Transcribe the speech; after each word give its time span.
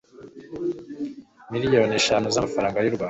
miliyoni 1.53 1.93
eshanu 2.01 2.27
z'amafaranga 2.35 2.77
y 2.79 2.87
u 2.87 2.87
rwanda 2.93 2.99